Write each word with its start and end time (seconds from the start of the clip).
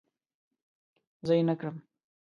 زه 1.27 1.33
ئې 1.37 1.53
کرم 1.59 1.77